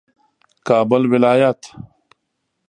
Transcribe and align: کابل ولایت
کابل 0.67 1.03
ولایت 1.11 1.61